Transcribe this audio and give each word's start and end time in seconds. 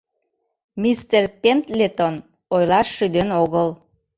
—Мистер 0.81 1.23
Пендлетон 1.41 2.15
ойлаш 2.55 2.87
шӱден 2.95 3.29
огыл. 3.43 3.67